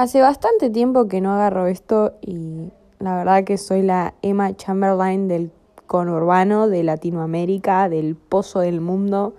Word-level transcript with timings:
Hace 0.00 0.22
bastante 0.22 0.70
tiempo 0.70 1.08
que 1.08 1.20
no 1.20 1.34
agarro 1.34 1.66
esto 1.66 2.14
y 2.22 2.72
la 3.00 3.16
verdad 3.16 3.44
que 3.44 3.58
soy 3.58 3.82
la 3.82 4.14
Emma 4.22 4.56
Chamberlain 4.56 5.28
del 5.28 5.52
conurbano, 5.86 6.68
de 6.68 6.82
Latinoamérica, 6.82 7.90
del 7.90 8.16
pozo 8.16 8.60
del 8.60 8.80
mundo. 8.80 9.34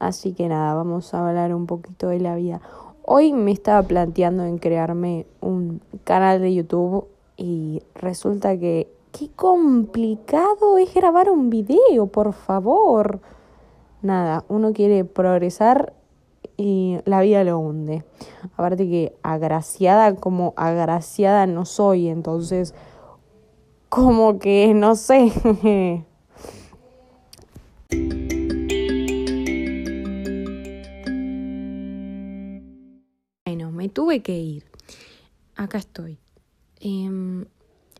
Así 0.00 0.32
que 0.32 0.48
nada, 0.48 0.74
vamos 0.74 1.14
a 1.14 1.28
hablar 1.28 1.54
un 1.54 1.66
poquito 1.66 2.08
de 2.08 2.18
la 2.18 2.34
vida. 2.34 2.60
Hoy 3.04 3.32
me 3.32 3.52
estaba 3.52 3.84
planteando 3.84 4.42
en 4.42 4.58
crearme 4.58 5.26
un 5.40 5.80
canal 6.02 6.40
de 6.40 6.54
YouTube 6.54 7.06
y 7.36 7.80
resulta 7.94 8.58
que 8.58 8.92
qué 9.12 9.30
complicado 9.36 10.78
es 10.78 10.92
grabar 10.92 11.30
un 11.30 11.50
video, 11.50 12.08
por 12.08 12.32
favor. 12.32 13.20
Nada, 14.02 14.44
uno 14.48 14.72
quiere 14.72 15.04
progresar 15.04 15.92
y 16.58 16.98
la 17.04 17.22
vida 17.22 17.42
lo 17.44 17.58
hunde. 17.60 18.04
Aparte 18.42 18.88
que 18.88 19.16
agraciada 19.22 20.16
como 20.16 20.52
agraciada 20.56 21.46
no 21.46 21.64
soy, 21.64 22.08
entonces 22.08 22.74
como 23.88 24.38
que 24.40 24.74
no 24.74 24.96
sé. 24.96 25.32
bueno, 33.46 33.70
me 33.70 33.88
tuve 33.88 34.20
que 34.20 34.38
ir. 34.38 34.64
Acá 35.54 35.78
estoy. 35.78 36.18
Em, 36.80 37.46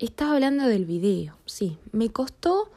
estaba 0.00 0.34
hablando 0.34 0.66
del 0.66 0.84
video, 0.84 1.36
sí, 1.46 1.78
me 1.92 2.10
costó, 2.10 2.70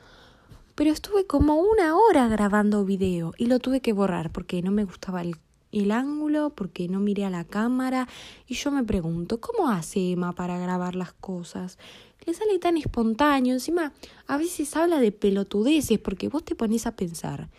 pero 0.75 0.91
estuve 0.91 1.25
como 1.25 1.55
una 1.55 1.97
hora 1.97 2.27
grabando 2.27 2.85
video 2.85 3.33
y 3.37 3.47
lo 3.47 3.59
tuve 3.59 3.81
que 3.81 3.93
borrar 3.93 4.31
porque 4.31 4.61
no 4.61 4.71
me 4.71 4.85
gustaba 4.85 5.21
el 5.21 5.37
el 5.71 5.91
ángulo 5.91 6.51
porque 6.51 6.87
no 6.87 6.99
miré 6.99 7.25
a 7.25 7.29
la 7.29 7.43
cámara 7.43 8.07
y 8.47 8.55
yo 8.55 8.71
me 8.71 8.83
pregunto, 8.83 9.39
¿cómo 9.39 9.69
hace 9.69 10.11
Emma 10.11 10.33
para 10.33 10.57
grabar 10.57 10.95
las 10.95 11.13
cosas? 11.13 11.77
Le 12.25 12.33
sale 12.33 12.59
tan 12.59 12.77
espontáneo, 12.77 13.53
encima 13.53 13.93
a 14.27 14.37
veces 14.37 14.75
habla 14.75 14.99
de 14.99 15.11
pelotudeces 15.11 15.99
porque 15.99 16.27
vos 16.27 16.43
te 16.43 16.55
pones 16.55 16.85
a 16.85 16.95
pensar. 16.95 17.49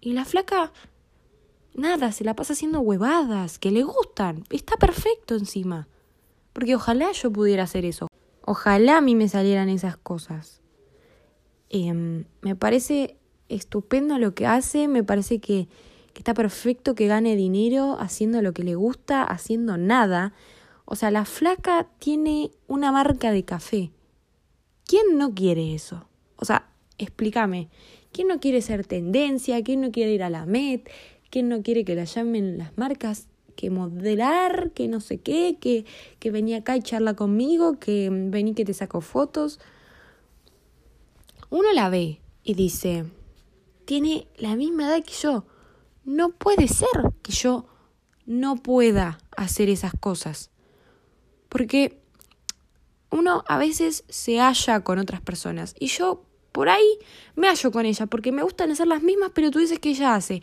Y 0.00 0.12
la 0.12 0.24
flaca, 0.24 0.72
nada, 1.74 2.12
se 2.12 2.24
la 2.24 2.34
pasa 2.36 2.52
haciendo 2.52 2.80
huevadas 2.80 3.58
que 3.58 3.70
le 3.70 3.82
gustan, 3.82 4.44
está 4.50 4.76
perfecto 4.76 5.34
encima. 5.34 5.88
Porque 6.52 6.74
ojalá 6.74 7.12
yo 7.12 7.32
pudiera 7.32 7.62
hacer 7.64 7.84
eso, 7.84 8.08
ojalá 8.44 8.98
a 8.98 9.00
mí 9.00 9.14
me 9.14 9.28
salieran 9.28 9.68
esas 9.68 9.96
cosas. 9.96 10.60
Em, 11.68 12.24
me 12.42 12.56
parece 12.56 13.16
estupendo 13.48 14.18
lo 14.18 14.34
que 14.34 14.46
hace, 14.46 14.88
me 14.88 15.04
parece 15.04 15.40
que 15.40 15.68
que 16.12 16.20
está 16.20 16.34
perfecto 16.34 16.94
que 16.94 17.06
gane 17.06 17.36
dinero 17.36 17.96
haciendo 17.98 18.42
lo 18.42 18.52
que 18.52 18.64
le 18.64 18.74
gusta, 18.74 19.22
haciendo 19.22 19.76
nada. 19.76 20.32
O 20.84 20.96
sea, 20.96 21.10
la 21.10 21.24
flaca 21.24 21.88
tiene 21.98 22.50
una 22.66 22.92
marca 22.92 23.30
de 23.30 23.44
café. 23.44 23.90
¿Quién 24.86 25.18
no 25.18 25.34
quiere 25.34 25.74
eso? 25.74 26.08
O 26.36 26.44
sea, 26.44 26.68
explícame. 26.98 27.68
¿Quién 28.12 28.28
no 28.28 28.40
quiere 28.40 28.60
ser 28.60 28.86
tendencia? 28.86 29.62
¿Quién 29.62 29.80
no 29.80 29.92
quiere 29.92 30.12
ir 30.12 30.22
a 30.22 30.30
la 30.30 30.46
MET? 30.46 30.90
¿Quién 31.30 31.48
no 31.48 31.62
quiere 31.62 31.84
que 31.84 31.94
la 31.94 32.04
llamen 32.04 32.58
las 32.58 32.76
marcas? 32.76 33.28
Que 33.54 33.70
modelar, 33.70 34.72
que 34.72 34.88
no 34.88 35.00
sé 35.00 35.18
qué, 35.18 35.58
que, 35.60 35.84
que 36.18 36.30
venía 36.30 36.58
acá 36.58 36.76
y 36.76 36.82
charla 36.82 37.14
conmigo, 37.14 37.78
que 37.78 38.08
vení 38.10 38.54
que 38.54 38.64
te 38.64 38.74
saco 38.74 39.00
fotos. 39.00 39.60
Uno 41.50 41.72
la 41.72 41.88
ve 41.88 42.20
y 42.42 42.54
dice, 42.54 43.04
tiene 43.84 44.26
la 44.38 44.56
misma 44.56 44.86
edad 44.86 45.04
que 45.04 45.12
yo 45.12 45.44
no 46.10 46.30
puede 46.30 46.66
ser 46.66 46.88
que 47.22 47.32
yo 47.32 47.66
no 48.26 48.56
pueda 48.56 49.18
hacer 49.36 49.68
esas 49.68 49.92
cosas. 49.98 50.50
Porque 51.48 52.00
uno 53.10 53.44
a 53.46 53.58
veces 53.58 54.04
se 54.08 54.38
halla 54.38 54.80
con 54.80 54.98
otras 54.98 55.20
personas 55.20 55.74
y 55.78 55.86
yo 55.86 56.24
por 56.52 56.68
ahí 56.68 56.98
me 57.36 57.48
hallo 57.48 57.70
con 57.70 57.86
ella 57.86 58.06
porque 58.06 58.32
me 58.32 58.42
gustan 58.42 58.70
hacer 58.70 58.86
las 58.86 59.02
mismas 59.02 59.30
pero 59.34 59.50
tú 59.50 59.60
dices 59.60 59.78
que 59.78 59.90
ella 59.90 60.14
hace. 60.14 60.42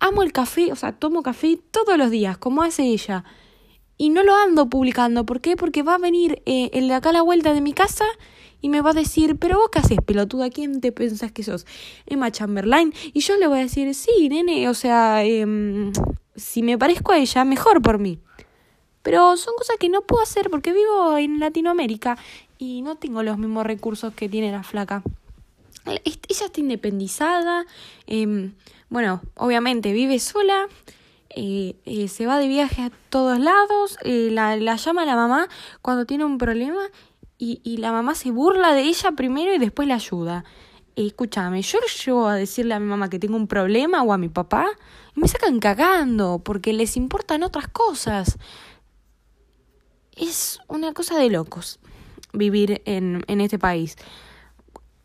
Amo 0.00 0.22
el 0.22 0.32
café, 0.32 0.72
o 0.72 0.76
sea, 0.76 0.92
tomo 0.92 1.22
café 1.22 1.58
todos 1.70 1.96
los 1.96 2.10
días, 2.10 2.36
como 2.38 2.62
hace 2.62 2.82
ella. 2.84 3.24
Y 3.96 4.10
no 4.10 4.22
lo 4.22 4.34
ando 4.34 4.68
publicando. 4.68 5.24
¿Por 5.24 5.40
qué? 5.40 5.56
Porque 5.56 5.82
va 5.82 5.94
a 5.94 5.98
venir 5.98 6.42
eh, 6.46 6.68
el 6.72 6.88
de 6.88 6.94
acá 6.94 7.10
a 7.10 7.12
la 7.12 7.22
vuelta 7.22 7.54
de 7.54 7.60
mi 7.60 7.72
casa 7.72 8.04
y 8.64 8.70
me 8.70 8.80
va 8.80 8.92
a 8.92 8.94
decir, 8.94 9.36
pero 9.36 9.58
vos 9.58 9.68
qué 9.70 9.80
haces, 9.80 9.98
pelotuda, 10.00 10.48
¿quién 10.48 10.80
te 10.80 10.90
pensás 10.90 11.30
que 11.30 11.42
sos? 11.42 11.66
Emma 12.06 12.32
Chamberlain. 12.32 12.94
Y 13.12 13.20
yo 13.20 13.36
le 13.36 13.46
voy 13.46 13.58
a 13.58 13.62
decir, 13.64 13.94
sí, 13.94 14.30
nene, 14.30 14.70
o 14.70 14.72
sea, 14.72 15.22
em, 15.22 15.92
si 16.34 16.62
me 16.62 16.78
parezco 16.78 17.12
a 17.12 17.18
ella, 17.18 17.44
mejor 17.44 17.82
por 17.82 17.98
mí. 17.98 18.20
Pero 19.02 19.36
son 19.36 19.52
cosas 19.58 19.76
que 19.78 19.90
no 19.90 20.00
puedo 20.00 20.22
hacer 20.22 20.48
porque 20.48 20.72
vivo 20.72 21.18
en 21.18 21.40
Latinoamérica 21.40 22.16
y 22.56 22.80
no 22.80 22.96
tengo 22.96 23.22
los 23.22 23.36
mismos 23.36 23.66
recursos 23.66 24.14
que 24.14 24.30
tiene 24.30 24.50
la 24.50 24.62
flaca. 24.62 25.02
Ella 25.84 26.46
está 26.46 26.58
independizada, 26.58 27.66
em, 28.06 28.54
bueno, 28.88 29.20
obviamente 29.36 29.92
vive 29.92 30.18
sola, 30.18 30.68
eh, 31.28 31.76
eh, 31.84 32.08
se 32.08 32.24
va 32.24 32.38
de 32.38 32.48
viaje 32.48 32.80
a 32.80 32.90
todos 33.10 33.38
lados, 33.38 33.98
eh, 34.04 34.30
la 34.32 34.76
llama 34.76 35.04
la 35.04 35.16
mamá 35.16 35.50
cuando 35.82 36.06
tiene 36.06 36.24
un 36.24 36.38
problema 36.38 36.80
y, 37.38 37.60
y 37.64 37.78
la 37.78 37.92
mamá 37.92 38.14
se 38.14 38.30
burla 38.30 38.72
de 38.74 38.82
ella 38.82 39.12
primero 39.12 39.54
y 39.54 39.58
después 39.58 39.88
la 39.88 39.96
ayuda. 39.96 40.44
escúchame, 40.96 41.62
yo 41.62 41.78
llevo 42.04 42.28
a 42.28 42.36
decirle 42.36 42.74
a 42.74 42.80
mi 42.80 42.86
mamá 42.86 43.10
que 43.10 43.18
tengo 43.18 43.36
un 43.36 43.48
problema 43.48 44.02
o 44.02 44.12
a 44.12 44.18
mi 44.18 44.28
papá 44.28 44.66
y 45.16 45.20
me 45.20 45.28
sacan 45.28 45.58
cagando 45.60 46.40
porque 46.44 46.72
les 46.72 46.96
importan 46.96 47.42
otras 47.42 47.68
cosas. 47.68 48.38
Es 50.16 50.60
una 50.68 50.92
cosa 50.92 51.18
de 51.18 51.30
locos 51.30 51.80
vivir 52.32 52.82
en, 52.84 53.24
en 53.26 53.40
este 53.40 53.58
país. 53.58 53.96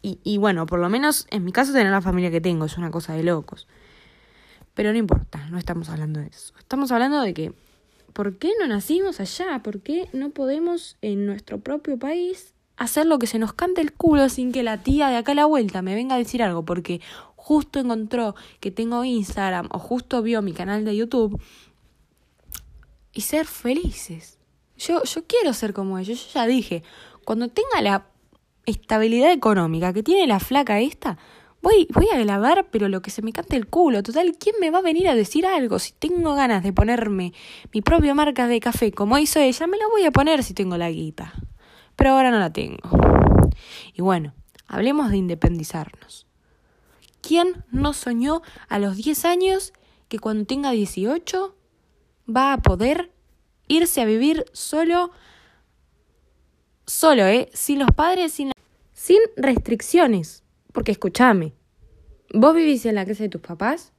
Y, 0.01 0.19
y 0.23 0.37
bueno, 0.37 0.65
por 0.65 0.79
lo 0.79 0.89
menos 0.89 1.27
en 1.29 1.43
mi 1.43 1.51
caso 1.51 1.73
tener 1.73 1.91
la 1.91 2.01
familia 2.01 2.31
que 2.31 2.41
tengo 2.41 2.65
es 2.65 2.77
una 2.77 2.91
cosa 2.91 3.13
de 3.13 3.23
locos. 3.23 3.67
Pero 4.73 4.91
no 4.91 4.97
importa, 4.97 5.45
no 5.49 5.57
estamos 5.57 5.89
hablando 5.89 6.19
de 6.19 6.27
eso. 6.27 6.53
Estamos 6.59 6.91
hablando 6.91 7.21
de 7.21 7.33
que 7.33 7.53
¿por 8.13 8.37
qué 8.37 8.51
no 8.59 8.67
nacimos 8.67 9.19
allá? 9.19 9.61
¿Por 9.63 9.81
qué 9.81 10.09
no 10.13 10.31
podemos 10.31 10.97
en 11.01 11.25
nuestro 11.25 11.59
propio 11.59 11.97
país 11.97 12.53
hacer 12.77 13.05
lo 13.05 13.19
que 13.19 13.27
se 13.27 13.39
nos 13.39 13.53
cante 13.53 13.81
el 13.81 13.93
culo 13.93 14.29
sin 14.29 14.51
que 14.51 14.63
la 14.63 14.83
tía 14.83 15.09
de 15.09 15.17
acá 15.17 15.33
a 15.33 15.35
la 15.35 15.45
vuelta 15.45 15.81
me 15.81 15.95
venga 15.95 16.15
a 16.15 16.17
decir 16.17 16.43
algo? 16.43 16.65
Porque 16.65 17.01
justo 17.35 17.79
encontró 17.79 18.35
que 18.59 18.71
tengo 18.71 19.03
Instagram 19.03 19.69
o 19.71 19.79
justo 19.79 20.21
vio 20.21 20.41
mi 20.41 20.53
canal 20.53 20.85
de 20.85 20.95
YouTube 20.95 21.41
y 23.13 23.21
ser 23.21 23.45
felices. 23.45 24.37
Yo, 24.77 25.03
yo 25.03 25.25
quiero 25.25 25.53
ser 25.53 25.73
como 25.73 25.97
ellos, 25.97 26.25
yo 26.25 26.33
ya 26.33 26.47
dije, 26.47 26.83
cuando 27.25 27.49
tenga 27.49 27.81
la 27.81 28.05
estabilidad 28.65 29.31
económica 29.31 29.93
que 29.93 30.03
tiene 30.03 30.27
la 30.27 30.39
flaca 30.39 30.79
esta, 30.79 31.17
voy, 31.61 31.87
voy 31.93 32.07
a 32.13 32.17
grabar, 32.17 32.67
pero 32.71 32.89
lo 32.89 33.01
que 33.01 33.11
se 33.11 33.21
me 33.21 33.33
cante 33.33 33.55
el 33.55 33.67
culo. 33.67 34.03
Total, 34.03 34.35
¿quién 34.39 34.55
me 34.59 34.71
va 34.71 34.79
a 34.79 34.81
venir 34.81 35.07
a 35.07 35.15
decir 35.15 35.45
algo? 35.45 35.79
Si 35.79 35.93
tengo 35.93 36.35
ganas 36.35 36.63
de 36.63 36.73
ponerme 36.73 37.33
mi 37.73 37.81
propia 37.81 38.13
marca 38.13 38.47
de 38.47 38.59
café 38.59 38.91
como 38.91 39.17
hizo 39.17 39.39
ella, 39.39 39.67
me 39.67 39.77
la 39.77 39.87
voy 39.89 40.05
a 40.05 40.11
poner 40.11 40.43
si 40.43 40.53
tengo 40.53 40.77
la 40.77 40.89
guita. 40.89 41.33
Pero 41.95 42.11
ahora 42.11 42.31
no 42.31 42.39
la 42.39 42.51
tengo. 42.51 42.77
Y 43.93 44.01
bueno, 44.01 44.33
hablemos 44.67 45.11
de 45.11 45.17
independizarnos. 45.17 46.25
¿Quién 47.21 47.65
no 47.71 47.93
soñó 47.93 48.41
a 48.69 48.79
los 48.79 48.95
10 48.95 49.25
años 49.25 49.73
que 50.07 50.19
cuando 50.19 50.45
tenga 50.45 50.71
18 50.71 51.55
va 52.33 52.53
a 52.53 52.61
poder 52.61 53.11
irse 53.67 54.01
a 54.01 54.05
vivir 54.05 54.45
solo, 54.53 55.11
solo, 56.85 57.25
¿eh? 57.25 57.49
Sin 57.53 57.79
los 57.79 57.91
padres, 57.91 58.33
sin, 58.33 58.51
sin 58.93 59.19
restricciones? 59.35 60.38
Porque 60.71 60.91
escúchame, 60.91 61.53
vos 62.33 62.55
vivís 62.55 62.85
en 62.85 62.95
la 62.95 63.05
casa 63.05 63.23
de 63.23 63.29
tus 63.29 63.41
papás 63.41 63.93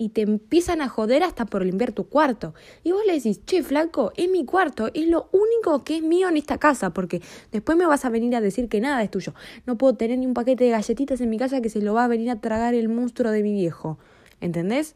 y 0.00 0.10
te 0.10 0.22
empiezan 0.22 0.80
a 0.80 0.88
joder 0.88 1.24
hasta 1.24 1.44
por 1.44 1.64
limpiar 1.64 1.90
tu 1.90 2.08
cuarto. 2.08 2.54
Y 2.84 2.92
vos 2.92 3.02
le 3.04 3.14
decís, 3.14 3.44
che, 3.44 3.64
flaco, 3.64 4.12
es 4.16 4.30
mi 4.30 4.44
cuarto, 4.44 4.90
es 4.94 5.08
lo 5.08 5.28
único 5.32 5.82
que 5.82 5.96
es 5.96 6.02
mío 6.02 6.28
en 6.28 6.36
esta 6.36 6.58
casa, 6.58 6.90
porque 6.94 7.20
después 7.50 7.76
me 7.76 7.84
vas 7.84 8.04
a 8.04 8.08
venir 8.08 8.36
a 8.36 8.40
decir 8.40 8.68
que 8.68 8.80
nada 8.80 9.02
es 9.02 9.10
tuyo. 9.10 9.34
No 9.66 9.76
puedo 9.76 9.94
tener 9.94 10.18
ni 10.18 10.26
un 10.26 10.34
paquete 10.34 10.64
de 10.64 10.70
galletitas 10.70 11.20
en 11.20 11.30
mi 11.30 11.36
casa 11.36 11.60
que 11.60 11.68
se 11.68 11.82
lo 11.82 11.94
va 11.94 12.04
a 12.04 12.08
venir 12.08 12.30
a 12.30 12.40
tragar 12.40 12.74
el 12.74 12.88
monstruo 12.88 13.32
de 13.32 13.42
mi 13.42 13.52
viejo. 13.52 13.98
¿Entendés? 14.40 14.94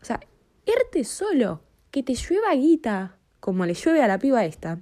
O 0.00 0.04
sea, 0.06 0.20
irte 0.64 1.04
solo, 1.04 1.60
que 1.90 2.02
te 2.02 2.14
llueva 2.14 2.54
guita, 2.54 3.18
como 3.40 3.66
le 3.66 3.74
llueve 3.74 4.02
a 4.02 4.08
la 4.08 4.18
piba 4.18 4.46
esta, 4.46 4.80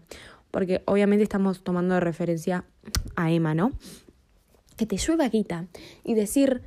porque 0.52 0.82
obviamente 0.86 1.24
estamos 1.24 1.64
tomando 1.64 1.94
de 1.94 2.00
referencia 2.00 2.64
a 3.16 3.32
Emma, 3.32 3.54
¿no? 3.54 3.72
Que 4.76 4.86
te 4.86 4.96
llueva 4.96 5.28
guita 5.28 5.68
y 6.04 6.14
decir, 6.14 6.62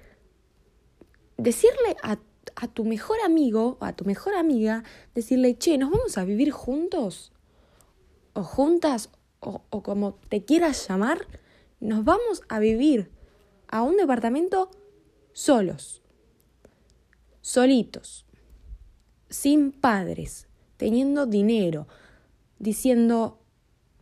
decirle 1.37 1.95
a, 2.03 2.19
a 2.55 2.67
tu 2.67 2.85
mejor 2.85 3.17
amigo 3.23 3.77
o 3.79 3.85
a 3.85 3.93
tu 3.93 4.05
mejor 4.05 4.35
amiga, 4.35 4.83
decirle, 5.15 5.57
che, 5.57 5.77
¿nos 5.77 5.91
vamos 5.91 6.17
a 6.17 6.25
vivir 6.25 6.51
juntos? 6.51 7.31
O 8.33 8.43
juntas, 8.43 9.09
o, 9.39 9.61
o 9.69 9.83
como 9.83 10.15
te 10.29 10.43
quieras 10.43 10.87
llamar, 10.87 11.27
nos 11.79 12.03
vamos 12.03 12.41
a 12.49 12.59
vivir 12.59 13.09
a 13.67 13.83
un 13.83 13.97
departamento 13.97 14.71
solos, 15.33 16.01
solitos, 17.41 18.25
sin 19.29 19.71
padres, 19.71 20.47
teniendo 20.77 21.25
dinero, 21.25 21.87
diciendo, 22.57 23.39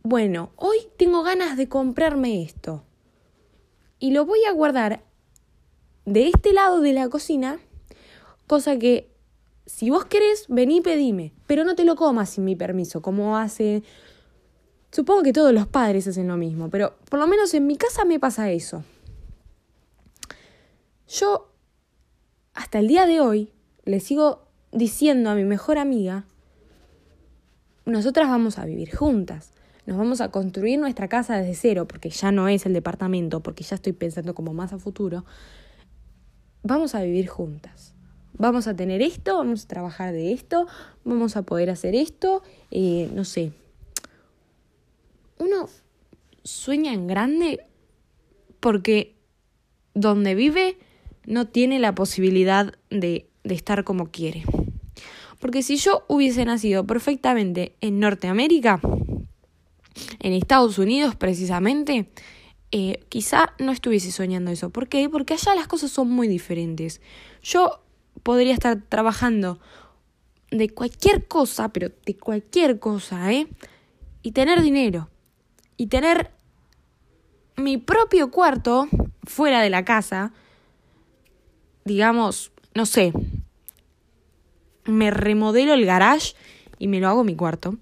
bueno, 0.02 0.52
hoy 0.56 0.78
tengo 0.96 1.22
ganas 1.22 1.56
de 1.56 1.68
comprarme 1.68 2.42
esto. 2.42 2.84
Y 3.98 4.12
lo 4.12 4.24
voy 4.24 4.44
a 4.44 4.52
guardar 4.52 5.02
de 6.04 6.28
este 6.28 6.52
lado 6.52 6.80
de 6.80 6.92
la 6.92 7.08
cocina, 7.08 7.58
cosa 8.46 8.78
que 8.78 9.10
si 9.66 9.90
vos 9.90 10.06
querés, 10.06 10.46
vení 10.48 10.80
pedime, 10.80 11.32
pero 11.46 11.64
no 11.64 11.74
te 11.74 11.84
lo 11.84 11.94
comas 11.94 12.30
sin 12.30 12.44
mi 12.44 12.56
permiso, 12.56 13.02
como 13.02 13.36
hace... 13.36 13.82
Supongo 14.90 15.22
que 15.22 15.34
todos 15.34 15.52
los 15.52 15.66
padres 15.66 16.08
hacen 16.08 16.28
lo 16.28 16.38
mismo, 16.38 16.70
pero 16.70 16.96
por 17.10 17.18
lo 17.18 17.26
menos 17.26 17.52
en 17.52 17.66
mi 17.66 17.76
casa 17.76 18.06
me 18.06 18.18
pasa 18.18 18.50
eso. 18.50 18.84
Yo, 21.06 21.52
hasta 22.54 22.78
el 22.78 22.88
día 22.88 23.04
de 23.04 23.20
hoy, 23.20 23.52
le 23.84 24.00
sigo 24.00 24.48
diciendo 24.72 25.28
a 25.28 25.34
mi 25.34 25.44
mejor 25.44 25.76
amiga, 25.76 26.24
nosotras 27.84 28.28
vamos 28.28 28.58
a 28.58 28.64
vivir 28.64 28.96
juntas, 28.96 29.52
nos 29.88 29.98
vamos 29.98 30.20
a 30.20 30.30
construir 30.30 30.78
nuestra 30.78 31.08
casa 31.08 31.38
desde 31.38 31.56
cero, 31.56 31.88
porque 31.88 32.10
ya 32.10 32.30
no 32.30 32.46
es 32.46 32.64
el 32.66 32.74
departamento, 32.74 33.40
porque 33.40 33.64
ya 33.64 33.74
estoy 33.74 33.94
pensando 33.94 34.34
como 34.34 34.54
más 34.54 34.72
a 34.72 34.78
futuro, 34.78 35.24
vamos 36.62 36.94
a 36.94 37.02
vivir 37.02 37.26
juntas 37.26 37.94
vamos 38.38 38.68
a 38.68 38.74
tener 38.74 39.02
esto, 39.02 39.36
vamos 39.36 39.64
a 39.64 39.68
trabajar 39.68 40.12
de 40.12 40.32
esto, 40.32 40.66
vamos 41.04 41.36
a 41.36 41.42
poder 41.42 41.70
hacer 41.70 41.94
esto, 41.94 42.42
eh, 42.70 43.10
no 43.14 43.24
sé. 43.24 43.52
Uno 45.38 45.68
sueña 46.44 46.94
en 46.94 47.06
grande 47.06 47.60
porque 48.60 49.14
donde 49.94 50.34
vive 50.34 50.78
no 51.26 51.46
tiene 51.46 51.78
la 51.78 51.94
posibilidad 51.94 52.74
de, 52.90 53.28
de 53.44 53.54
estar 53.54 53.84
como 53.84 54.10
quiere. 54.10 54.44
Porque 55.40 55.62
si 55.62 55.76
yo 55.76 56.04
hubiese 56.08 56.44
nacido 56.44 56.84
perfectamente 56.86 57.76
en 57.80 58.00
Norteamérica, 58.00 58.80
en 60.20 60.32
Estados 60.32 60.78
Unidos 60.78 61.14
precisamente, 61.16 62.10
eh, 62.70 63.04
quizá 63.08 63.54
no 63.58 63.72
estuviese 63.72 64.12
soñando 64.12 64.50
eso. 64.50 64.70
¿Por 64.70 64.88
qué? 64.88 65.08
Porque 65.08 65.34
allá 65.34 65.54
las 65.54 65.68
cosas 65.68 65.90
son 65.90 66.10
muy 66.10 66.28
diferentes. 66.28 67.00
Yo 67.42 67.82
podría 68.22 68.52
estar 68.52 68.82
trabajando 68.88 69.58
de 70.50 70.68
cualquier 70.70 71.26
cosa, 71.26 71.70
pero 71.70 71.90
de 72.04 72.16
cualquier 72.16 72.78
cosa, 72.78 73.32
¿eh? 73.32 73.48
Y 74.22 74.32
tener 74.32 74.62
dinero. 74.62 75.08
Y 75.76 75.86
tener 75.86 76.30
mi 77.56 77.78
propio 77.78 78.30
cuarto 78.30 78.88
fuera 79.24 79.62
de 79.62 79.70
la 79.70 79.84
casa. 79.84 80.32
Digamos, 81.84 82.52
no 82.74 82.86
sé. 82.86 83.12
Me 84.84 85.10
remodelo 85.10 85.74
el 85.74 85.86
garage 85.86 86.34
y 86.78 86.88
me 86.88 87.00
lo 87.00 87.08
hago 87.08 87.24
mi 87.24 87.34
cuarto. 87.34 87.76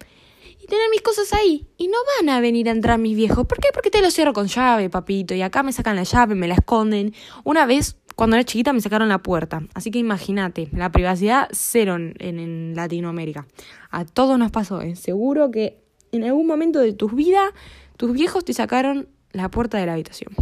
Y 0.67 0.69
tener 0.69 0.91
mis 0.91 1.01
cosas 1.01 1.33
ahí. 1.33 1.65
Y 1.79 1.87
no 1.87 1.99
van 2.19 2.29
a 2.29 2.41
venir 2.41 2.69
a 2.69 2.73
entrar 2.73 2.99
mis 2.99 3.15
viejos. 3.15 3.47
¿Por 3.47 3.61
qué? 3.61 3.69
Porque 3.73 3.89
te 3.89 4.03
lo 4.03 4.11
cierro 4.11 4.33
con 4.33 4.49
llave, 4.49 4.91
papito. 4.91 5.33
Y 5.33 5.43
acá 5.43 5.63
me 5.63 5.73
sacan 5.73 5.95
la 5.95 6.03
llave, 6.03 6.35
me 6.35 6.49
la 6.49 6.55
esconden. 6.55 7.15
Una 7.45 7.67
vez 7.67 7.97
cuando 8.17 8.35
era 8.35 8.45
chiquita 8.45 8.73
me 8.73 8.81
sacaron 8.81 9.09
la 9.11 9.19
puerta, 9.19 9.63
así 9.75 9.91
que 9.91 9.99
imagínate, 9.99 10.71
la 10.73 10.91
privacidad 10.91 11.49
cero 11.53 11.97
en, 11.97 12.75
Latinoamérica. 12.75 13.47
A 13.91 14.07
todos 14.07 14.39
nos 14.39 14.51
pasó, 14.51 14.81
¿eh? 14.81 14.97
seguro 14.97 15.51
que 15.51 15.79
en 16.13 16.25
algún 16.25 16.47
momento 16.47 16.81
de 16.81 16.95
tu 16.95 17.11
vida 17.11 17.53
tus 17.99 18.15
viejos 18.15 18.43
te 18.45 18.55
sacaron 18.55 19.07
la 19.33 19.51
puerta 19.51 19.77
de 19.77 19.85
la 19.85 19.93
habitación. 19.93 20.35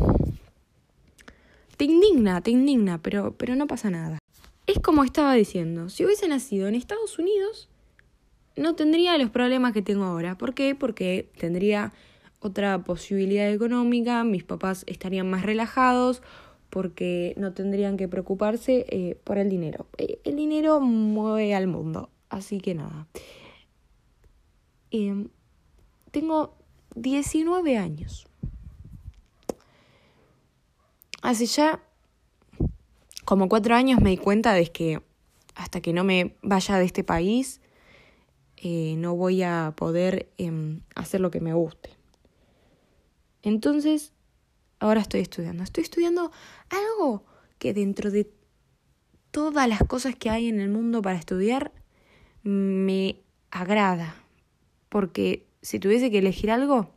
Te 1.76 1.84
indigna, 1.84 2.40
te 2.40 2.52
indigna, 2.52 3.02
pero, 3.02 3.34
pero 3.36 3.56
no 3.56 3.66
pasa 3.66 3.90
nada. 3.90 4.18
Es 4.68 4.78
como 4.78 5.02
estaba 5.02 5.34
diciendo, 5.34 5.88
si 5.88 6.04
hubiese 6.04 6.28
nacido 6.28 6.68
en 6.68 6.76
Estados 6.76 7.18
Unidos, 7.18 7.68
no 8.56 8.74
tendría 8.74 9.18
los 9.18 9.30
problemas 9.30 9.72
que 9.72 9.82
tengo 9.82 10.04
ahora. 10.04 10.36
¿Por 10.36 10.54
qué? 10.54 10.74
Porque 10.74 11.30
tendría 11.38 11.92
otra 12.40 12.84
posibilidad 12.84 13.50
económica, 13.50 14.22
mis 14.22 14.44
papás 14.44 14.84
estarían 14.86 15.30
más 15.30 15.42
relajados, 15.42 16.22
porque 16.70 17.34
no 17.36 17.52
tendrían 17.54 17.96
que 17.96 18.08
preocuparse 18.08 18.84
eh, 18.88 19.18
por 19.24 19.38
el 19.38 19.48
dinero. 19.48 19.86
Eh, 19.96 20.18
el 20.24 20.36
dinero 20.36 20.80
mueve 20.80 21.54
al 21.54 21.66
mundo, 21.66 22.10
así 22.28 22.60
que 22.60 22.74
nada. 22.74 23.06
Em, 24.90 25.28
tengo 26.10 26.54
19 26.94 27.78
años. 27.78 28.26
Hace 31.22 31.46
ya 31.46 31.80
como 33.24 33.48
cuatro 33.48 33.74
años 33.74 34.00
me 34.00 34.10
di 34.10 34.18
cuenta 34.18 34.52
de 34.52 34.66
que 34.66 35.00
hasta 35.54 35.80
que 35.80 35.92
no 35.92 36.04
me 36.04 36.36
vaya 36.42 36.78
de 36.78 36.84
este 36.84 37.04
país, 37.04 37.60
eh, 38.56 38.94
no 38.96 39.14
voy 39.16 39.42
a 39.42 39.74
poder 39.76 40.28
em, 40.38 40.80
hacer 40.94 41.20
lo 41.20 41.30
que 41.30 41.40
me 41.40 41.54
guste. 41.54 41.90
Entonces 43.42 44.12
ahora 44.78 45.00
estoy 45.00 45.20
estudiando. 45.20 45.62
Estoy 45.62 45.84
estudiando 45.84 46.30
algo 46.70 47.24
que 47.58 47.74
dentro 47.74 48.10
de 48.10 48.30
todas 49.30 49.68
las 49.68 49.82
cosas 49.84 50.14
que 50.14 50.30
hay 50.30 50.48
en 50.48 50.60
el 50.60 50.68
mundo 50.68 51.02
para 51.02 51.18
estudiar 51.18 51.72
me 52.42 53.20
agrada. 53.50 54.14
Porque 54.88 55.46
si 55.62 55.78
tuviese 55.78 56.10
que 56.10 56.18
elegir 56.18 56.50
algo, 56.50 56.90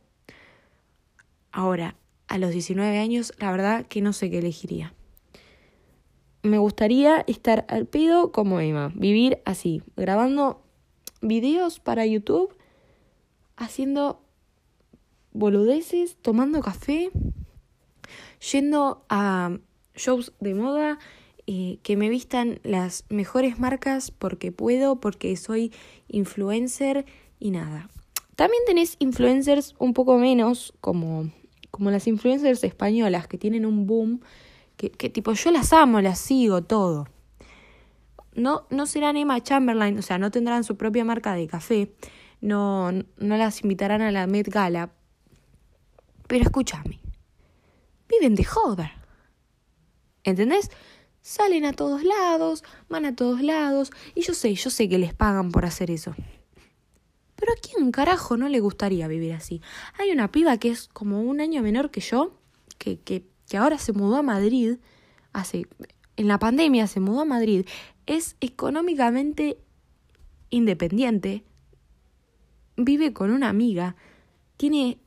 ahora, 1.50 1.96
a 2.28 2.38
los 2.38 2.50
19 2.50 2.98
años, 2.98 3.32
la 3.38 3.50
verdad 3.50 3.86
que 3.86 4.02
no 4.02 4.12
sé 4.12 4.30
qué 4.30 4.38
elegiría. 4.38 4.94
Me 6.42 6.58
gustaría 6.58 7.24
estar 7.26 7.64
al 7.68 7.86
pedo 7.86 8.30
como 8.30 8.60
Emma, 8.60 8.92
vivir 8.94 9.40
así, 9.44 9.82
grabando 9.96 10.62
videos 11.20 11.80
para 11.80 12.06
YouTube, 12.06 12.56
haciendo 13.56 14.20
boludeces, 15.32 16.16
tomando 16.22 16.60
café 16.60 17.10
yendo 18.52 19.04
a 19.08 19.58
shows 19.94 20.32
de 20.40 20.54
moda, 20.54 20.98
eh, 21.46 21.78
que 21.82 21.96
me 21.96 22.08
vistan 22.08 22.60
las 22.62 23.04
mejores 23.08 23.58
marcas 23.58 24.10
porque 24.10 24.52
puedo, 24.52 25.00
porque 25.00 25.36
soy 25.36 25.72
influencer 26.08 27.06
y 27.40 27.50
nada. 27.50 27.88
También 28.36 28.62
tenés 28.66 28.96
influencers 28.98 29.74
un 29.78 29.94
poco 29.94 30.18
menos, 30.18 30.72
como, 30.80 31.30
como 31.70 31.90
las 31.90 32.06
influencers 32.06 32.62
españolas 32.62 33.26
que 33.26 33.38
tienen 33.38 33.66
un 33.66 33.86
boom, 33.86 34.20
que, 34.76 34.90
que 34.90 35.10
tipo 35.10 35.32
yo 35.32 35.50
las 35.50 35.72
amo, 35.72 36.00
las 36.00 36.18
sigo, 36.18 36.62
todo. 36.62 37.08
No, 38.38 38.66
no 38.70 38.86
serán 38.86 39.16
Emma 39.16 39.42
Chamberlain, 39.42 39.98
o 39.98 40.02
sea, 40.02 40.16
no 40.16 40.30
tendrán 40.30 40.62
su 40.62 40.76
propia 40.76 41.04
marca 41.04 41.34
de 41.34 41.48
café, 41.48 41.92
no, 42.40 42.92
no 42.92 43.36
las 43.36 43.62
invitarán 43.62 44.00
a 44.00 44.12
la 44.12 44.28
Met 44.28 44.48
Gala. 44.48 44.92
Pero 46.28 46.44
escúchame, 46.44 47.00
viven 48.08 48.36
de 48.36 48.44
joda. 48.44 48.92
¿Entendés? 50.22 50.70
Salen 51.20 51.64
a 51.64 51.72
todos 51.72 52.04
lados, 52.04 52.62
van 52.88 53.06
a 53.06 53.16
todos 53.16 53.42
lados, 53.42 53.90
y 54.14 54.22
yo 54.22 54.34
sé, 54.34 54.54
yo 54.54 54.70
sé 54.70 54.88
que 54.88 54.98
les 54.98 55.14
pagan 55.14 55.50
por 55.50 55.64
hacer 55.64 55.90
eso. 55.90 56.14
Pero 57.34 57.52
a 57.52 57.56
quién 57.56 57.90
carajo 57.90 58.36
no 58.36 58.48
le 58.48 58.60
gustaría 58.60 59.08
vivir 59.08 59.32
así. 59.32 59.60
Hay 59.98 60.12
una 60.12 60.30
piba 60.30 60.58
que 60.58 60.70
es 60.70 60.88
como 60.88 61.22
un 61.22 61.40
año 61.40 61.60
menor 61.62 61.90
que 61.90 62.00
yo, 62.00 62.38
que, 62.78 63.00
que, 63.00 63.26
que 63.48 63.56
ahora 63.56 63.78
se 63.78 63.92
mudó 63.92 64.16
a 64.16 64.22
Madrid, 64.22 64.76
hace, 65.32 65.66
en 66.16 66.28
la 66.28 66.38
pandemia 66.38 66.86
se 66.86 67.00
mudó 67.00 67.22
a 67.22 67.24
Madrid, 67.24 67.66
es 68.08 68.36
económicamente 68.40 69.58
independiente, 70.50 71.44
vive 72.76 73.12
con 73.12 73.30
una 73.30 73.50
amiga, 73.50 73.96
tiene 74.56 74.98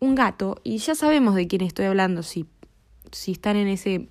un 0.00 0.16
gato, 0.16 0.60
y 0.64 0.78
ya 0.78 0.96
sabemos 0.96 1.36
de 1.36 1.46
quién 1.46 1.62
estoy 1.62 1.86
hablando, 1.86 2.24
si, 2.24 2.46
si 3.12 3.32
están 3.32 3.56
en 3.56 3.68
ese 3.68 4.08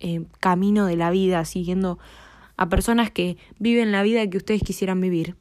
eh, 0.00 0.24
camino 0.40 0.86
de 0.86 0.96
la 0.96 1.10
vida, 1.10 1.44
siguiendo 1.44 1.98
a 2.56 2.70
personas 2.70 3.10
que 3.10 3.36
viven 3.58 3.92
la 3.92 4.02
vida 4.02 4.26
que 4.28 4.38
ustedes 4.38 4.62
quisieran 4.62 5.00
vivir. 5.00 5.36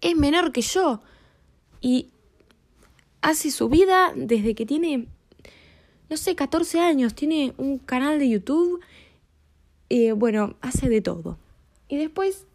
Es 0.00 0.16
menor 0.16 0.52
que 0.52 0.60
yo 0.60 1.02
y 1.80 2.10
hace 3.22 3.50
su 3.50 3.68
vida 3.68 4.12
desde 4.14 4.54
que 4.54 4.66
tiene, 4.66 5.08
no 6.08 6.16
sé, 6.16 6.36
14 6.36 6.78
años, 6.78 7.14
tiene 7.16 7.54
un 7.56 7.78
canal 7.78 8.20
de 8.20 8.28
YouTube, 8.28 8.80
eh, 9.88 10.12
bueno, 10.12 10.56
hace 10.60 10.88
de 10.88 11.00
todo. 11.00 11.38
Y 11.88 11.96
después 11.96 12.46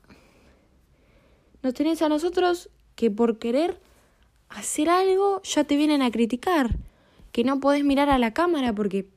nos 1.63 1.73
tenés 1.73 2.01
a 2.01 2.09
nosotros 2.09 2.69
que 2.95 3.11
por 3.11 3.39
querer 3.39 3.79
hacer 4.50 4.89
algo, 4.89 5.41
ya 5.43 5.63
te 5.63 5.77
vienen 5.77 6.01
a 6.01 6.11
criticar, 6.11 6.77
que 7.31 7.43
no 7.43 7.59
podés 7.59 7.83
mirar 7.83 8.09
a 8.09 8.19
la 8.19 8.33
cámara 8.33 8.73
porque 8.73 9.07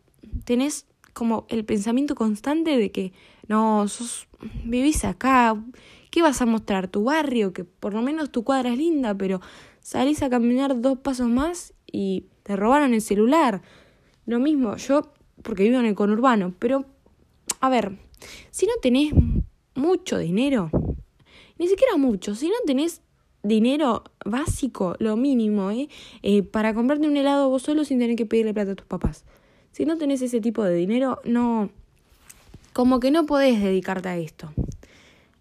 tenés 0.44 0.86
como 1.12 1.46
el 1.48 1.64
pensamiento 1.64 2.14
constante 2.14 2.76
de 2.76 2.90
que 2.90 3.12
no, 3.48 3.88
sos, 3.88 4.28
vivís 4.64 5.04
acá, 5.04 5.56
¿qué 6.10 6.22
vas 6.22 6.40
a 6.42 6.46
mostrar? 6.46 6.88
Tu 6.88 7.04
barrio, 7.04 7.52
que 7.52 7.64
por 7.64 7.94
lo 7.94 8.02
menos 8.02 8.30
tu 8.30 8.44
cuadra 8.44 8.70
es 8.70 8.78
linda, 8.78 9.14
pero 9.14 9.40
salís 9.80 10.22
a 10.22 10.30
caminar 10.30 10.80
dos 10.80 10.98
pasos 10.98 11.28
más 11.28 11.74
y 11.90 12.26
te 12.42 12.56
robaron 12.56 12.94
el 12.94 13.00
celular. 13.00 13.62
Lo 14.26 14.38
mismo, 14.38 14.76
yo, 14.76 15.12
porque 15.42 15.64
vivo 15.64 15.78
en 15.78 15.86
el 15.86 15.94
conurbano, 15.94 16.54
pero, 16.58 16.84
a 17.64 17.70
ver, 17.70 17.96
si 18.50 18.66
no 18.66 18.74
tenés 18.82 19.14
mucho 19.74 20.18
dinero, 20.18 20.68
ni 21.58 21.66
siquiera 21.66 21.96
mucho, 21.96 22.34
si 22.34 22.48
no 22.48 22.56
tenés 22.66 23.00
dinero 23.42 24.04
básico, 24.22 24.96
lo 24.98 25.16
mínimo, 25.16 25.70
¿eh? 25.70 25.88
¿eh? 26.22 26.42
Para 26.42 26.74
comprarte 26.74 27.08
un 27.08 27.16
helado 27.16 27.48
vos 27.48 27.62
solo 27.62 27.86
sin 27.86 28.00
tener 28.00 28.16
que 28.16 28.26
pedirle 28.26 28.52
plata 28.52 28.72
a 28.72 28.74
tus 28.74 28.86
papás. 28.86 29.24
Si 29.72 29.86
no 29.86 29.96
tenés 29.96 30.20
ese 30.20 30.42
tipo 30.42 30.62
de 30.62 30.74
dinero, 30.74 31.22
no... 31.24 31.70
Como 32.74 33.00
que 33.00 33.10
no 33.10 33.24
podés 33.24 33.62
dedicarte 33.62 34.10
a 34.10 34.18
esto. 34.18 34.52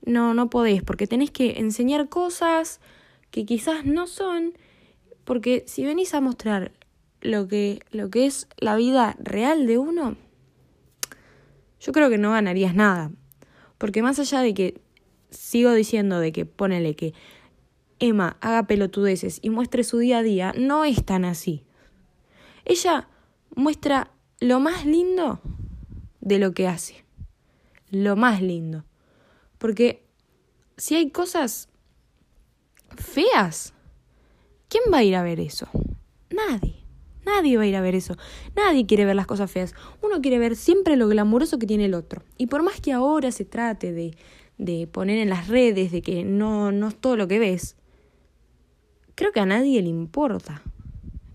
No, 0.05 0.33
no 0.33 0.49
podés, 0.49 0.81
porque 0.81 1.07
tenés 1.07 1.29
que 1.29 1.59
enseñar 1.59 2.07
cosas 2.07 2.79
que 3.31 3.45
quizás 3.45 3.83
no 3.83 4.07
son, 4.07 4.53
porque 5.25 5.65
si 5.67 5.83
venís 5.83 6.13
a 6.13 6.21
mostrar 6.21 6.71
lo 7.19 7.49
que, 7.49 7.81
lo 7.91 8.09
que 8.09 8.27
es 8.27 8.47
la 8.59 8.77
vida 8.77 9.17
real 9.19 9.67
de 9.67 9.77
uno, 9.77 10.15
yo 11.83 11.91
creo 11.91 12.09
que 12.09 12.17
no 12.17 12.31
ganarías 12.31 12.73
nada. 12.73 13.11
Porque 13.77 14.01
más 14.01 14.17
allá 14.17 14.39
de 14.39 14.53
que 14.53 14.81
sigo 15.29 15.73
diciendo 15.73 16.19
de 16.19 16.31
que 16.31 16.45
ponele 16.45 16.95
que 16.95 17.13
Emma 17.99 18.37
haga 18.39 18.67
pelotudeces 18.67 19.39
y 19.41 19.49
muestre 19.49 19.83
su 19.83 19.97
día 19.97 20.19
a 20.19 20.23
día, 20.23 20.53
no 20.57 20.85
es 20.85 21.03
tan 21.03 21.25
así. 21.25 21.65
Ella 22.63 23.09
muestra 23.55 24.11
lo 24.39 24.61
más 24.61 24.85
lindo 24.85 25.41
de 26.21 26.39
lo 26.39 26.53
que 26.53 26.69
hace. 26.69 27.03
Lo 27.89 28.15
más 28.15 28.41
lindo. 28.41 28.85
Porque 29.57 30.05
si 30.77 30.95
hay 30.95 31.11
cosas 31.11 31.67
feas, 32.95 33.73
¿quién 34.69 34.83
va 34.91 34.99
a 34.99 35.03
ir 35.03 35.15
a 35.15 35.23
ver 35.23 35.41
eso? 35.41 35.67
Nadie. 36.29 36.82
Nadie 37.25 37.57
va 37.57 37.63
a 37.63 37.67
ir 37.67 37.75
a 37.75 37.81
ver 37.81 37.95
eso. 37.95 38.15
Nadie 38.55 38.85
quiere 38.85 39.05
ver 39.05 39.15
las 39.15 39.27
cosas 39.27 39.49
feas. 39.49 39.73
Uno 40.01 40.21
quiere 40.21 40.39
ver 40.39 40.55
siempre 40.55 40.95
lo 40.95 41.07
glamuroso 41.07 41.59
que 41.59 41.67
tiene 41.67 41.85
el 41.85 41.93
otro. 41.93 42.23
Y 42.37 42.47
por 42.47 42.63
más 42.63 42.81
que 42.81 42.91
ahora 42.91 43.31
se 43.31 43.45
trate 43.45 43.93
de, 43.93 44.15
de 44.57 44.87
poner 44.87 45.19
en 45.19 45.29
las 45.29 45.47
redes 45.47 45.91
de 45.91 46.01
que 46.01 46.23
no, 46.23 46.71
no 46.71 46.89
es 46.89 46.95
todo 46.95 47.15
lo 47.15 47.27
que 47.27 47.39
ves, 47.39 47.75
creo 49.15 49.31
que 49.31 49.39
a 49.39 49.45
nadie 49.45 49.81
le 49.81 49.89
importa. 49.89 50.61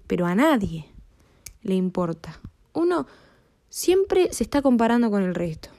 Pero 0.07 0.27
a 0.27 0.35
nadie 0.35 0.87
le 1.63 1.75
importa. 1.75 2.41
Uno 2.73 3.07
siempre 3.69 4.33
se 4.33 4.45
está 4.45 4.63
comparando 4.63 5.11
con 5.11 5.23
el 5.23 5.35
resto. 5.35 5.71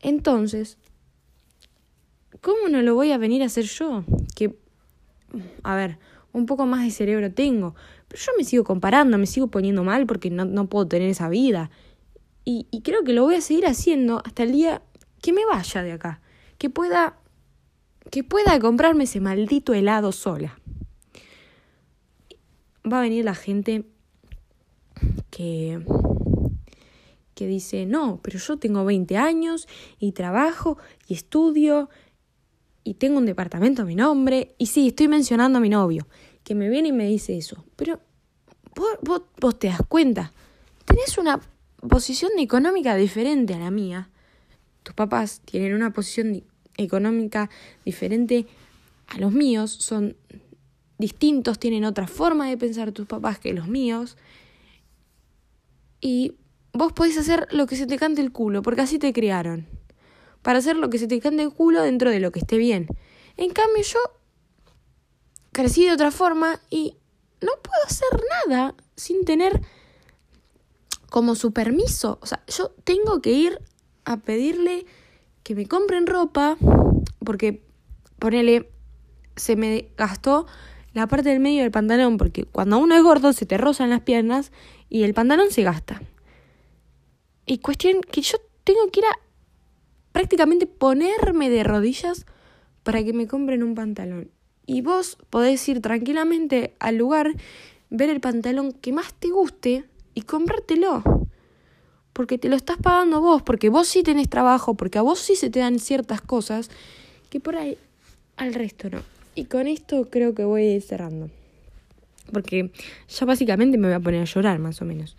Entonces, 0.00 0.78
¿cómo 2.40 2.68
no 2.68 2.82
lo 2.82 2.94
voy 2.94 3.12
a 3.12 3.18
venir 3.18 3.42
a 3.42 3.46
hacer 3.46 3.64
yo? 3.64 4.04
Que, 4.34 4.54
a 5.62 5.74
ver, 5.74 5.98
un 6.32 6.46
poco 6.46 6.66
más 6.66 6.84
de 6.84 6.90
cerebro 6.90 7.32
tengo, 7.32 7.74
yo 8.14 8.32
me 8.38 8.44
sigo 8.44 8.64
comparando, 8.64 9.18
me 9.18 9.26
sigo 9.26 9.48
poniendo 9.48 9.84
mal 9.84 10.06
porque 10.06 10.30
no, 10.30 10.44
no 10.44 10.68
puedo 10.68 10.86
tener 10.86 11.08
esa 11.08 11.28
vida. 11.28 11.70
Y, 12.44 12.66
y 12.70 12.82
creo 12.82 13.04
que 13.04 13.12
lo 13.12 13.24
voy 13.24 13.36
a 13.36 13.40
seguir 13.40 13.66
haciendo 13.66 14.22
hasta 14.24 14.42
el 14.42 14.52
día 14.52 14.82
que 15.22 15.32
me 15.32 15.44
vaya 15.46 15.82
de 15.82 15.92
acá, 15.92 16.20
que 16.58 16.70
pueda 16.70 17.18
que 18.10 18.22
pueda 18.22 18.60
comprarme 18.60 19.04
ese 19.04 19.20
maldito 19.20 19.72
helado 19.72 20.12
sola. 20.12 20.58
Va 22.90 22.98
a 22.98 23.02
venir 23.02 23.24
la 23.24 23.34
gente 23.34 23.84
que 25.30 25.80
que 27.34 27.46
dice, 27.46 27.86
"No, 27.86 28.20
pero 28.22 28.38
yo 28.38 28.58
tengo 28.58 28.84
20 28.84 29.16
años 29.16 29.66
y 29.98 30.12
trabajo 30.12 30.78
y 31.08 31.14
estudio 31.14 31.88
y 32.84 32.94
tengo 32.94 33.18
un 33.18 33.26
departamento 33.26 33.82
a 33.82 33.84
mi 33.86 33.96
nombre 33.96 34.54
y 34.58 34.66
sí, 34.66 34.88
estoy 34.88 35.08
mencionando 35.08 35.58
a 35.58 35.60
mi 35.60 35.70
novio, 35.70 36.06
que 36.44 36.54
me 36.54 36.68
viene 36.68 36.88
y 36.88 36.92
me 36.92 37.06
dice 37.06 37.36
eso, 37.36 37.64
pero 37.74 38.00
vos, 39.02 39.58
te 39.58 39.68
das 39.68 39.80
cuenta, 39.88 40.32
tenés 40.84 41.18
una 41.18 41.40
posición 41.88 42.32
económica 42.38 42.94
diferente 42.94 43.54
a 43.54 43.58
la 43.58 43.70
mía, 43.70 44.10
tus 44.82 44.94
papás 44.94 45.40
tienen 45.44 45.74
una 45.74 45.92
posición 45.92 46.44
económica 46.76 47.50
diferente 47.84 48.46
a 49.08 49.18
los 49.18 49.32
míos, 49.32 49.70
son 49.70 50.16
distintos, 50.98 51.58
tienen 51.58 51.84
otra 51.84 52.06
forma 52.06 52.48
de 52.48 52.58
pensar 52.58 52.92
tus 52.92 53.06
papás 53.06 53.38
que 53.38 53.54
los 53.54 53.66
míos, 53.66 54.16
y 56.00 56.34
vos 56.74 56.92
podés 56.92 57.16
hacer 57.16 57.48
lo 57.50 57.66
que 57.66 57.76
se 57.76 57.86
te 57.86 57.96
cante 57.96 58.20
el 58.20 58.32
culo, 58.32 58.60
porque 58.60 58.82
así 58.82 58.98
te 58.98 59.12
criaron. 59.14 59.66
Para 60.42 60.58
hacer 60.58 60.76
lo 60.76 60.90
que 60.90 60.98
se 60.98 61.06
te 61.06 61.18
cante 61.20 61.42
el 61.42 61.50
culo 61.50 61.82
dentro 61.82 62.10
de 62.10 62.20
lo 62.20 62.30
que 62.30 62.40
esté 62.40 62.58
bien. 62.58 62.86
En 63.38 63.50
cambio 63.50 63.82
yo 63.82 63.98
crecí 65.54 65.86
de 65.86 65.92
otra 65.92 66.10
forma 66.10 66.60
y 66.68 66.98
no 67.40 67.52
puedo 67.62 67.82
hacer 67.86 68.20
nada 68.46 68.74
sin 68.96 69.24
tener 69.24 69.62
como 71.08 71.34
su 71.34 71.52
permiso. 71.52 72.18
O 72.20 72.26
sea, 72.26 72.42
yo 72.48 72.70
tengo 72.84 73.22
que 73.22 73.30
ir 73.30 73.58
a 74.04 74.18
pedirle 74.18 74.84
que 75.42 75.54
me 75.54 75.66
compren 75.66 76.06
ropa 76.06 76.58
porque, 77.24 77.62
ponele, 78.18 78.70
se 79.36 79.56
me 79.56 79.88
gastó 79.96 80.46
la 80.92 81.06
parte 81.06 81.30
del 81.30 81.40
medio 81.40 81.62
del 81.62 81.70
pantalón 81.70 82.18
porque 82.18 82.44
cuando 82.44 82.78
uno 82.78 82.94
es 82.94 83.02
gordo 83.02 83.32
se 83.32 83.46
te 83.46 83.56
rozan 83.56 83.90
las 83.90 84.00
piernas 84.00 84.52
y 84.88 85.04
el 85.04 85.14
pantalón 85.14 85.50
se 85.50 85.62
gasta. 85.62 86.02
Y 87.46 87.58
cuestión 87.58 88.00
que 88.00 88.22
yo 88.22 88.38
tengo 88.64 88.90
que 88.90 89.00
ir 89.00 89.06
a 89.06 89.18
prácticamente 90.12 90.66
ponerme 90.66 91.48
de 91.48 91.62
rodillas 91.62 92.26
para 92.82 93.04
que 93.04 93.12
me 93.12 93.28
compren 93.28 93.62
un 93.62 93.74
pantalón. 93.74 94.33
Y 94.66 94.80
vos 94.80 95.18
podés 95.30 95.68
ir 95.68 95.80
tranquilamente 95.80 96.74
al 96.78 96.96
lugar, 96.96 97.34
ver 97.90 98.10
el 98.10 98.20
pantalón 98.20 98.72
que 98.72 98.92
más 98.92 99.14
te 99.14 99.28
guste 99.28 99.84
y 100.14 100.22
comprártelo. 100.22 101.02
Porque 102.12 102.38
te 102.38 102.48
lo 102.48 102.56
estás 102.56 102.78
pagando 102.78 103.20
vos, 103.20 103.42
porque 103.42 103.68
vos 103.68 103.88
sí 103.88 104.02
tenés 104.02 104.28
trabajo, 104.28 104.74
porque 104.74 104.98
a 104.98 105.02
vos 105.02 105.18
sí 105.18 105.36
se 105.36 105.50
te 105.50 105.58
dan 105.58 105.78
ciertas 105.78 106.20
cosas 106.20 106.70
que 107.28 107.40
por 107.40 107.56
ahí 107.56 107.76
al 108.36 108.54
resto 108.54 108.88
no. 108.88 109.02
Y 109.34 109.46
con 109.46 109.66
esto 109.66 110.08
creo 110.10 110.34
que 110.34 110.44
voy 110.44 110.80
cerrando. 110.80 111.28
Porque 112.32 112.70
ya 113.08 113.26
básicamente 113.26 113.78
me 113.78 113.88
voy 113.88 113.96
a 113.96 114.00
poner 114.00 114.22
a 114.22 114.24
llorar 114.24 114.58
más 114.58 114.80
o 114.80 114.84
menos. 114.84 115.16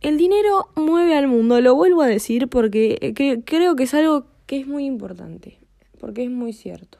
El 0.00 0.18
dinero 0.18 0.68
mueve 0.74 1.16
al 1.16 1.28
mundo, 1.28 1.60
lo 1.60 1.74
vuelvo 1.74 2.02
a 2.02 2.08
decir 2.08 2.48
porque 2.48 2.98
eh, 3.00 3.42
creo 3.44 3.76
que 3.76 3.84
es 3.84 3.94
algo 3.94 4.26
que 4.46 4.58
es 4.58 4.66
muy 4.66 4.84
importante, 4.84 5.58
porque 6.02 6.24
es 6.24 6.30
muy 6.30 6.52
cierto. 6.52 6.98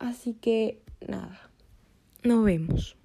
Así 0.00 0.34
que 0.34 0.82
nada, 1.06 1.48
nos 2.24 2.44
vemos. 2.44 2.96